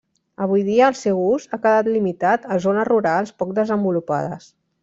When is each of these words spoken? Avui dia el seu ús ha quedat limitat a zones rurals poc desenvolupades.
Avui 0.45 0.63
dia 0.69 0.87
el 0.91 0.97
seu 0.99 1.19
ús 1.25 1.45
ha 1.51 1.59
quedat 1.67 1.91
limitat 1.97 2.49
a 2.57 2.59
zones 2.67 2.91
rurals 2.93 3.37
poc 3.43 3.55
desenvolupades. 3.63 4.53